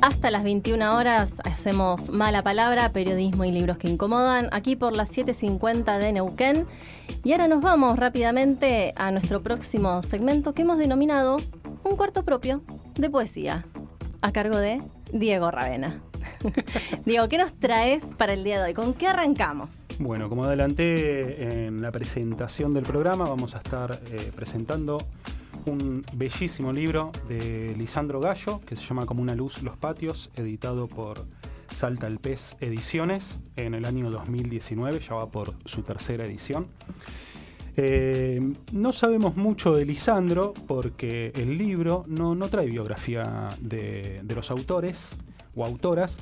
[0.00, 5.16] Hasta las 21 horas hacemos Mala Palabra, periodismo y libros que incomodan, aquí por las
[5.16, 6.66] 7.50 de Neuquén.
[7.22, 11.38] Y ahora nos vamos rápidamente a nuestro próximo segmento que hemos denominado
[11.82, 12.62] Un cuarto propio
[12.94, 13.66] de poesía,
[14.22, 14.80] a cargo de
[15.12, 16.00] Diego Ravena.
[17.04, 18.74] Diego, ¿qué nos traes para el día de hoy?
[18.74, 19.86] ¿Con qué arrancamos?
[19.98, 24.98] Bueno, como adelanté en la presentación del programa, vamos a estar eh, presentando
[25.66, 30.86] un bellísimo libro de Lisandro Gallo que se llama Como una luz los patios, editado
[30.88, 31.26] por
[31.72, 36.66] Salta el Pez Ediciones en el año 2019, ya va por su tercera edición.
[37.76, 38.40] Eh,
[38.72, 45.16] no sabemos mucho de Lisandro porque el libro no, trae biografía de, de los autores
[45.54, 46.18] o autoras,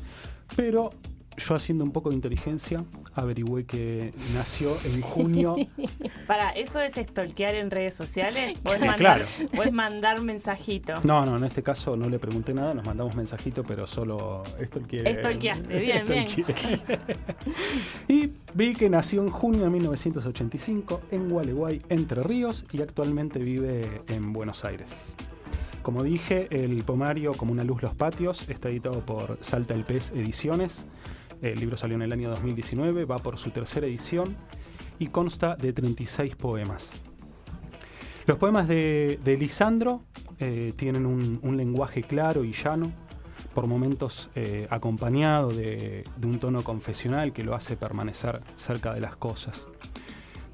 [0.55, 0.91] pero
[1.37, 2.85] yo haciendo un poco de inteligencia
[3.19, 5.57] averigüé que nació en junio.
[6.27, 8.59] Para, ¿eso es stalkear en redes sociales?
[8.63, 9.25] ¿Puedes mandar, claro.
[9.55, 11.01] ¿Puedes mandar mensajito?
[11.05, 15.15] No, no, en este caso no le pregunté nada, nos mandamos mensajito, pero solo stalkeé.
[15.15, 16.27] Stalkeaste, bien, bien.
[18.09, 24.03] y vi que nació en junio de 1985 en Gualeguay, Entre Ríos, y actualmente vive
[24.09, 25.15] en Buenos Aires.
[25.83, 30.11] Como dije, el pomario Como una luz los patios está editado por Salta el Pez
[30.11, 30.87] Ediciones.
[31.41, 34.37] El libro salió en el año 2019, va por su tercera edición
[34.99, 36.97] y consta de 36 poemas.
[38.27, 40.03] Los poemas de, Lisandro
[40.39, 42.93] eh, tienen un, lenguaje claro y llano,
[43.55, 49.17] por momentos eh, acompañado de, un tono confesional que lo hace permanecer cerca de las
[49.17, 49.69] cosas.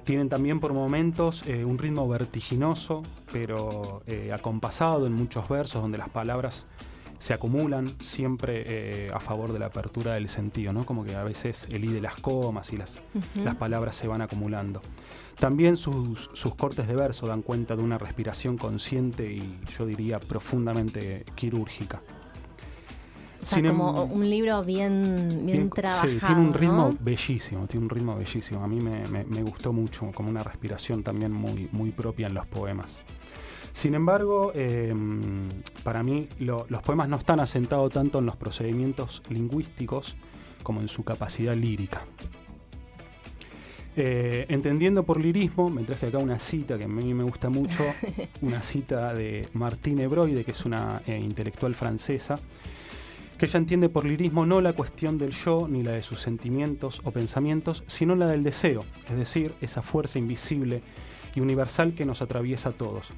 [0.04, 6.10] Tienen también por momentos eh, un ritmo vertiginoso, pero acompasado en muchos versos donde las
[6.10, 6.69] palabras
[7.25, 10.84] se acumulan siempre eh, a favor de la apertura del sentido, ¿no?
[10.84, 13.00] Como que a veces el i de las comas y las,
[13.42, 14.83] las palabras se van acumulando.
[15.39, 21.25] También sus, cortes de verso dan cuenta de una respiración consciente y yo diría profundamente
[21.34, 22.03] quirúrgica.
[23.41, 26.06] O como em- un libro bien, bien, trabajado.
[26.06, 28.62] Sí, tiene un ritmo bellísimo, tiene un ritmo bellísimo.
[28.62, 32.47] A mí me, me, gustó mucho, como una respiración también muy, muy propia en los
[32.47, 33.03] poemas.
[33.74, 35.48] Sin embargo, em,
[35.82, 40.14] para mí los poemas no están asentados tanto en los procedimientos lingüísticos
[40.62, 42.06] como en su capacidad lírica.
[43.96, 47.82] Eh, entendiendo por lirismo, me traje acá una cita que a mí me gusta mucho,
[48.42, 52.38] una cita de Martine Broide, que es una eh, intelectual francesa,
[53.36, 57.00] que ella entiende por lirismo no la cuestión del yo ni la de sus sentimientos
[57.02, 60.80] o pensamientos, sino la del deseo, es decir, esa fuerza invisible
[61.34, 63.12] y universal que nos atraviesa a todos.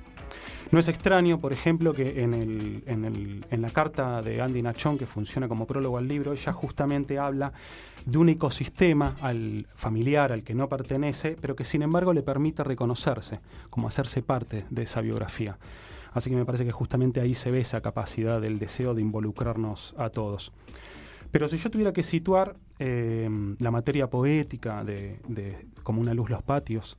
[0.73, 5.65] No es extraño, por ejemplo, que en, la carta de Andy Nachón, que funciona como
[5.67, 7.53] prólogo al libro, ella justamente habla
[8.05, 12.65] de un ecosistema al familiar al que no pertenece, pero que sin embargo le permite
[12.65, 13.41] reconocerse,
[13.71, 15.57] como hacerse parte de esa biografía.
[16.13, 19.95] Así que me parece que justamente ahí se ve esa capacidad del deseo de involucrarnos
[19.99, 20.53] a todos.
[21.31, 23.29] Pero si yo tuviera que situar eh,
[23.61, 26.97] la materia poética de, de Como una luz los patios,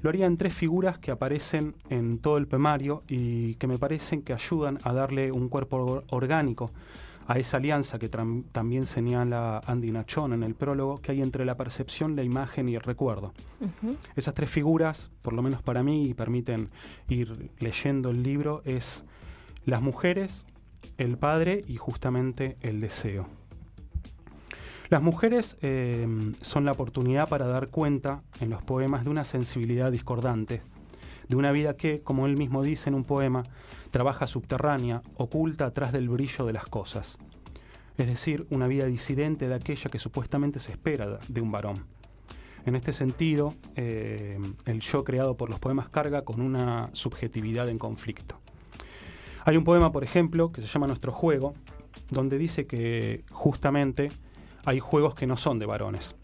[0.00, 4.22] lo haría en tres figuras que aparecen en todo el poemario y que me parecen
[4.22, 6.70] que ayudan a darle un cuerpo orgánico
[7.28, 11.58] a esa alianza que también señala Andy Nachón en el prólogo, que hay entre la
[11.58, 13.34] percepción, la imagen y el recuerdo.
[14.16, 16.70] Esas tres figuras, por lo menos para mí, y permiten
[17.06, 19.04] ir leyendo el libro, es
[19.66, 20.46] las mujeres,
[20.96, 23.28] el padre y justamente el deseo.
[24.90, 29.92] Las mujeres em, son la oportunidad para dar cuenta en los poemas de una sensibilidad
[29.92, 30.62] discordante,
[31.28, 33.42] de una vida que, como él mismo dice en un poema,
[33.90, 37.18] trabaja subterránea, oculta atrás del brillo de las cosas.
[37.98, 41.84] Es decir, una vida disidente de aquella que supuestamente se espera de un varón.
[42.64, 47.78] En este sentido, em, el yo creado por los poemas carga con una subjetividad en
[47.78, 48.40] conflicto.
[49.44, 51.52] Hay un poema, por ejemplo, que se llama Nuestro Juego,
[52.10, 54.12] donde dice que justamente
[54.68, 56.14] hay juegos que no son de varones.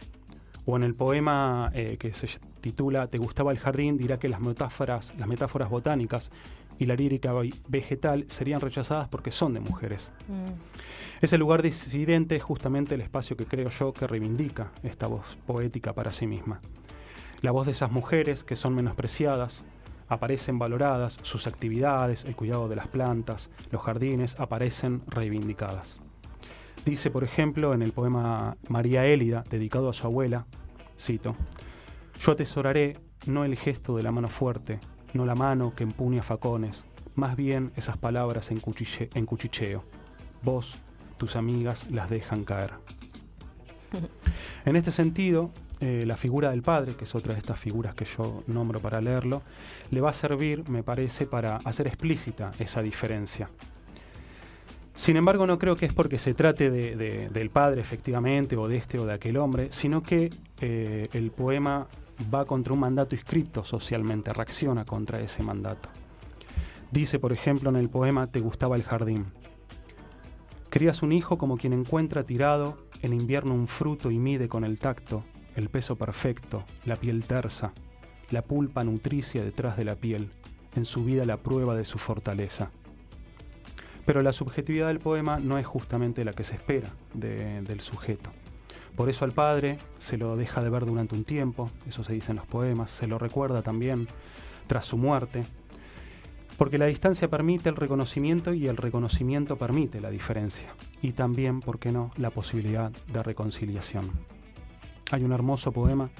[0.66, 2.28] O en el poema eh, que se
[2.60, 6.30] titula Te gustaba el jardín, dirá que las metáforas, las metáforas botánicas
[6.78, 7.32] y la lírica
[7.68, 10.12] vegetal serían rechazadas porque son de mujeres.
[10.28, 11.22] Mm.
[11.22, 15.94] Ese lugar disidente es justamente el espacio que creo yo que reivindica esta voz poética
[15.94, 16.60] para sí misma.
[17.40, 19.64] La voz de esas mujeres que son menospreciadas,
[20.08, 26.02] aparecen valoradas, sus actividades, el cuidado de las plantas, los jardines, aparecen reivindicadas.
[26.84, 30.46] Dice, por ejemplo, en el poema María Élida, dedicado a su abuela,
[30.98, 31.34] cito,
[32.20, 34.80] Yo atesoraré no el gesto de la mano fuerte,
[35.14, 39.84] no la mano que empuña facones, más bien esas palabras en, cuchicheo.
[40.42, 40.78] Vos,
[41.16, 42.74] tus amigas, las dejan caer.
[44.66, 48.04] En este sentido, eh, la figura del padre, que es otra de estas figuras que
[48.04, 49.42] yo nombro para leerlo,
[49.90, 53.48] le va a servir, me parece, para hacer explícita esa diferencia.
[54.94, 58.98] Sin embargo, no creo que es porque se trate del padre, efectivamente, o de este
[58.98, 61.88] o de aquel hombre, sino que eh, el poema
[62.32, 65.88] va contra un mandato inscrito socialmente, reacciona contra ese mandato.
[66.92, 69.26] Dice, por ejemplo, en el poema Te gustaba el jardín.
[70.70, 74.78] Crías un hijo como quien encuentra tirado en invierno un fruto y mide con el
[74.78, 75.24] tacto
[75.54, 77.72] el peso perfecto, la piel tersa,
[78.30, 80.30] la pulpa nutricia detrás de la piel,
[80.74, 82.70] en su vida la prueba de su fortaleza.
[84.06, 88.30] Pero la subjetividad del poema no es justamente la que se espera del sujeto.
[88.96, 92.30] Por eso al padre se lo deja de ver durante un tiempo, eso se dice
[92.30, 94.06] en los poemas, se lo recuerda también
[94.68, 95.46] tras su muerte,
[96.56, 101.80] porque la distancia permite el reconocimiento y el reconocimiento permite la diferencia, y también, ¿por
[101.80, 104.12] qué no?, la posibilidad de reconciliación.
[105.10, 106.10] Hay un hermoso poema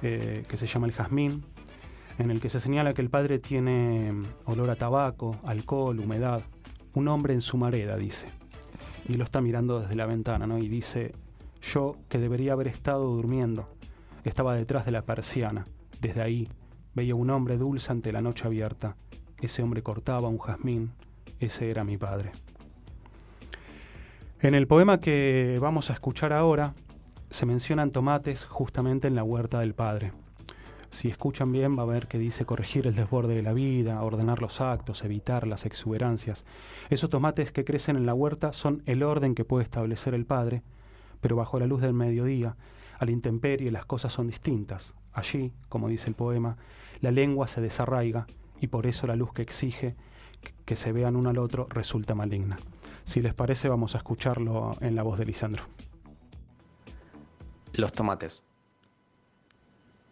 [0.00, 1.44] eh, que se llama El Jazmín,
[2.18, 4.12] en el que se señala que el padre tiene
[4.46, 6.42] olor a tabaco, alcohol, humedad,
[6.94, 8.28] un hombre en su mareda, dice.
[9.08, 10.58] Y lo está mirando desde la ventana, ¿no?
[10.58, 11.14] Y dice,
[11.60, 13.68] yo que debería haber estado durmiendo,
[14.24, 15.66] estaba detrás de la persiana.
[16.00, 16.48] Desde ahí
[16.94, 18.96] veía un hombre dulce ante la noche abierta.
[19.40, 20.92] Ese hombre cortaba un jazmín.
[21.40, 22.32] Ese era mi padre.
[24.40, 26.74] En el poema que vamos a escuchar ahora,
[27.30, 30.12] se mencionan tomates justamente en la huerta del padre.
[30.92, 34.42] Si escuchan bien, va a ver que dice corregir el desborde de la vida, ordenar
[34.42, 36.44] los actos, evitar las exuberancias.
[36.90, 40.62] Esos tomates que crecen en la huerta son el orden que puede establecer el Padre,
[41.22, 42.56] pero bajo la luz del mediodía,
[42.98, 44.94] a la intemperie, las cosas son distintas.
[45.14, 46.58] Allí, como dice el poema,
[47.00, 48.26] la lengua se desarraiga
[48.60, 49.96] y por eso la luz que exige
[50.66, 52.58] que se vean uno al otro resulta maligna.
[53.04, 55.64] Si les parece, vamos a escucharlo en la voz de Lisandro.
[57.72, 58.44] Los tomates.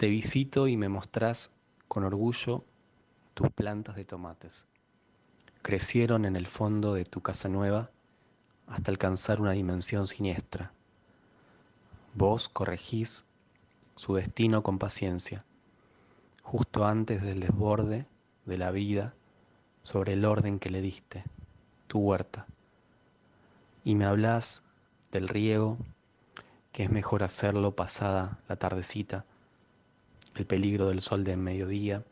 [0.00, 1.50] Te visito y me mostrás
[1.86, 2.64] con orgullo
[3.34, 4.66] tus plantas de tomates.
[5.60, 7.90] Crecieron en el fondo de tu casa nueva
[8.66, 10.72] hasta alcanzar una dimensión siniestra.
[12.14, 13.26] Vos corregís
[13.94, 15.44] su destino con paciencia,
[16.42, 18.06] justo antes del desborde
[18.46, 19.12] de la vida
[19.82, 21.24] sobre el orden que le diste,
[21.88, 22.46] tu huerta.
[23.84, 24.62] Y me hablas
[25.12, 25.76] del riego,
[26.72, 29.26] que es mejor hacerlo pasada la tardecita,
[30.40, 32.02] el peligro del sol de mediodía,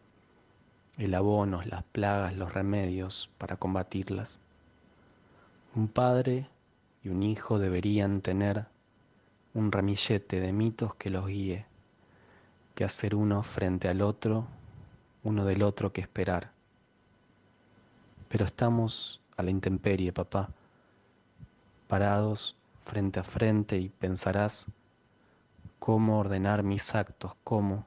[0.99, 4.39] el abono, las plagas, los remedios para combatirlas.
[5.75, 6.47] Un padre
[7.03, 8.67] y un hijo deberían tener
[9.55, 11.65] un ramillete de mitos que los guíe,
[12.75, 14.47] que hacer uno frente al otro,
[15.25, 16.53] uno del otro que esperar.
[18.29, 20.51] Pero estamos a la intemperie, papá,
[21.87, 24.67] parados frente a frente y pensarás
[25.79, 27.87] cómo ordenar mis actos, cómo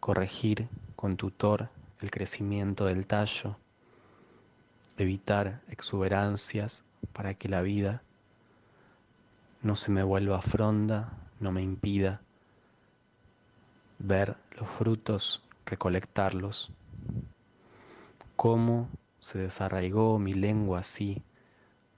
[0.00, 3.56] corregir con tutor el crecimiento del tallo,
[4.96, 8.02] evitar exuberancias para que la vida
[9.62, 12.20] no se me vuelva fronda, no me impida
[13.98, 16.70] ver los frutos, recolectarlos.
[18.36, 18.88] Cómo
[19.20, 21.22] se desarraigó mi lengua así,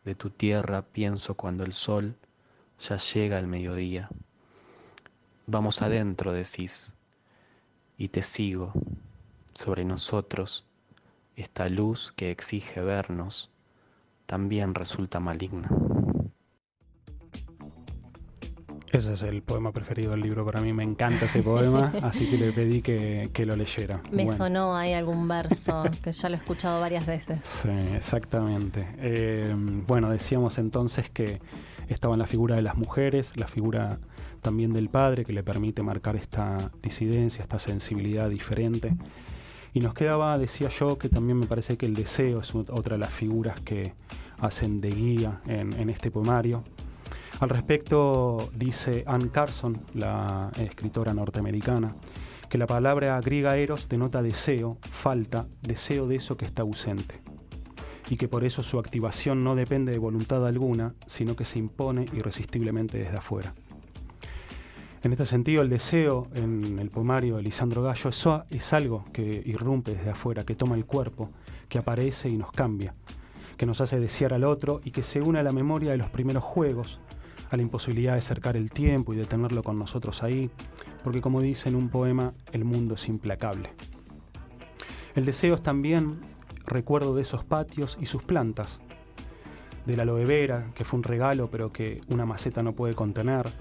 [0.04, 2.16] de tu tierra pienso cuando el sol
[2.78, 4.08] ya llega al mediodía.
[5.46, 6.94] Vamos adentro, decís,
[8.00, 8.72] y te sigo
[9.52, 10.64] sobre nosotros.
[11.36, 13.50] Esta luz que exige vernos
[14.24, 15.68] también resulta maligna.
[18.90, 22.38] Ese es el poema preferido del libro para mí, me encanta ese poema, así que
[22.38, 24.00] le pedí que, lo leyera.
[24.10, 27.40] Me sonó ahí algún verso, que ya lo he escuchado varias veces.
[27.42, 28.86] Sí, exactamente.
[28.96, 29.54] Eh,
[29.86, 31.38] bueno, decíamos entonces que
[31.94, 33.98] estaba en la figura de las mujeres, la figura
[34.40, 38.96] también del padre que le permite marcar esta disidencia, esta sensibilidad diferente.
[39.72, 42.98] Y nos quedaba, decía yo, que también me parece que el deseo es otra de
[42.98, 43.94] las figuras que
[44.38, 46.64] hacen de guía en, este poemario.
[47.38, 51.94] Al respecto dice Anne Carson, la escritora norteamericana,
[52.48, 57.29] que la palabra griega eros denota deseo, falta, deseo de eso que está ausente
[58.10, 62.06] y que por eso su activación no depende de voluntad alguna, sino que se impone
[62.12, 63.54] irresistiblemente desde afuera.
[65.02, 69.42] En este sentido, el deseo en el poemario de Lisandro Gallo eso es algo que
[69.46, 71.30] irrumpe desde afuera, que toma el cuerpo,
[71.68, 72.94] que aparece y nos cambia,
[73.56, 76.10] que nos hace desear al otro y que se une a la memoria de los
[76.10, 77.00] primeros juegos,
[77.48, 80.50] a la imposibilidad de cercar el tiempo y de tenerlo con nosotros ahí,
[81.04, 83.70] porque como dice en un poema, el mundo es implacable.
[85.14, 86.29] El deseo es también
[86.66, 88.80] recuerdo de esos patios y sus plantas,
[89.86, 93.52] de la aloe vera, que fue un regalo pero que una maceta no puede contener,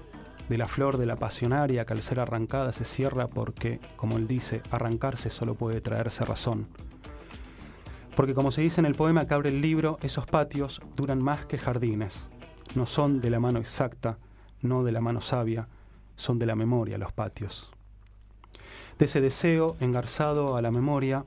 [0.48, 4.26] de la flor de la pasionaria que al ser arrancada se cierra porque, como él
[4.26, 6.66] dice, arrancarse solo puede traerse razón.
[8.16, 11.46] Porque como se dice en el poema que abre el libro, esos patios duran más
[11.46, 12.28] que jardines.
[12.74, 14.18] No son de la mano exacta,
[14.60, 15.68] no de la mano sabia,
[16.16, 17.70] son de la memoria los patios.
[18.98, 21.24] De ese deseo engarzado a la memoria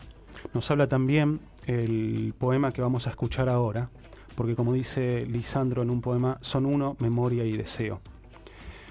[0.53, 3.89] nos habla también el poema que vamos a escuchar ahora,
[4.35, 8.01] porque como dice Lisandro en un poema, son uno, memoria y deseo.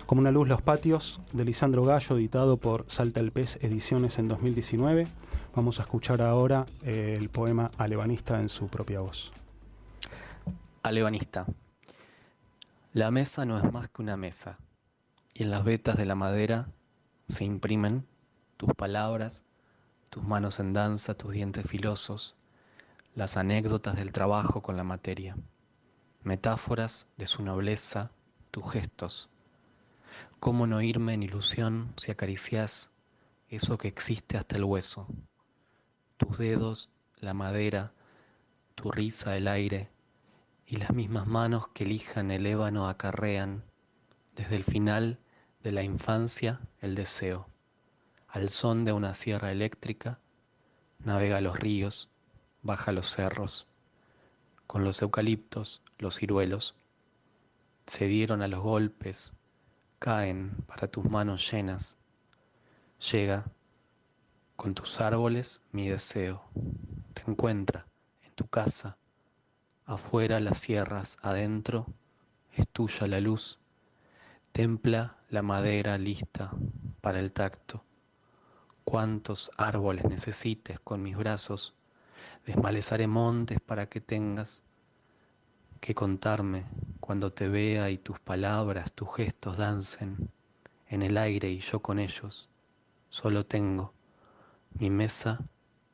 [0.07, 4.29] Como una luz los patios, de Lisandro Gallo, editado por Salta el Pez Ediciones en
[4.29, 5.09] 2019.
[5.55, 9.33] Vamos a escuchar ahora eh, el poema Alebanista en su propia voz.
[10.83, 11.47] Alebanista.
[12.93, 14.59] La mesa no es más que una mesa,
[15.33, 16.69] y en las vetas de la madera
[17.29, 18.07] se imprimen
[18.59, 19.45] tus palabras,
[20.11, 22.37] tus manos en danza, tus dientes filosos,
[23.15, 25.37] las anécdotas del trabajo con la materia,
[26.23, 28.11] metáforas de su nobleza,
[28.51, 29.29] tus gestos.
[30.41, 32.91] ¿Cómo no irme en ilusión si acaricias
[33.49, 35.07] eso que existe hasta el hueso?
[36.17, 37.93] Tus dedos, la madera,
[38.75, 39.91] tu risa, el aire,
[40.67, 43.65] y las mismas manos que elijan el ébano acarrean
[44.35, 45.19] desde el final
[45.63, 47.47] de la infancia el deseo.
[48.27, 50.19] Al son de una sierra eléctrica,
[50.99, 52.12] navega los ríos,
[52.63, 53.67] baja los cerros,
[54.67, 56.77] con los eucaliptos, los ciruelos,
[57.87, 59.35] se dieron a los golpes,
[59.99, 61.99] caen para tus manos llenas.
[63.11, 63.45] Llega
[64.57, 66.45] con tus árboles mi deseo,
[67.15, 67.85] te encuentra
[68.23, 68.97] en tu casa,
[69.85, 71.87] afuera las sierras, adentro
[72.53, 73.59] es tuya la luz,
[74.53, 76.53] templa la madera lista
[77.01, 77.85] para el tacto.
[78.85, 81.75] Cuántos árboles necesites con mis brazos,
[82.47, 84.65] Desmalezaré montes para que tengas
[85.81, 86.67] que contarme
[87.01, 90.31] cuando te vea y tus palabras, tus gestos dancen
[90.89, 92.49] en el aire y yo con ellos.
[93.11, 93.93] Solo tengo
[94.79, 95.41] mi mesa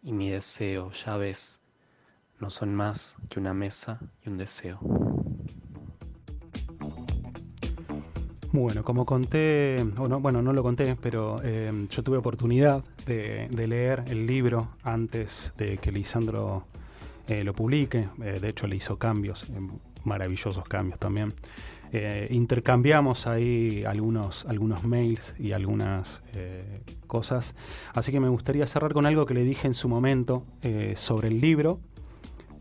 [0.02, 1.60] y mi deseo, ya ves,
[2.38, 4.78] no son más que una mesa y un deseo.
[8.52, 14.26] Bueno, como conté, bueno, no lo conté, pero eh, yo tuve oportunidad de, leer el
[14.26, 16.66] libro antes de que Lisandro
[17.26, 18.08] eh, lo publique.
[18.22, 19.46] Eh, de hecho, le hizo cambios,
[20.04, 21.34] maravillosos cambios también.
[22.30, 26.22] intercambiamos ahí algunos, algunos mails y algunas
[27.06, 27.54] cosas.
[27.94, 30.44] Así que me gustaría cerrar con algo que le dije en su momento
[30.94, 31.80] sobre el libro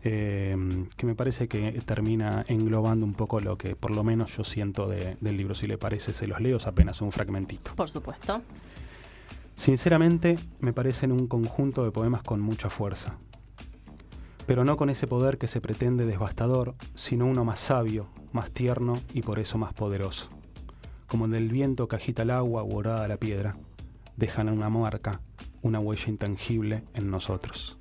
[0.02, 4.88] que me parece que termina englobando un poco lo que por lo menos yo siento
[4.88, 5.54] del libro.
[5.54, 7.74] Si le parece, se los leo, apenas un fragmentito.
[7.76, 8.40] Por supuesto.
[9.58, 13.18] Sinceramente, me parecen un conjunto de poemas con mucha fuerza,
[14.46, 19.00] pero no con ese poder que se pretende devastador, sino uno más sabio, más tierno
[19.12, 20.30] y por eso más poderoso.
[21.08, 23.56] Como el del viento que agita el agua o la piedra,
[24.16, 25.22] dejan una marca,
[25.60, 27.77] una huella intangible en nosotros.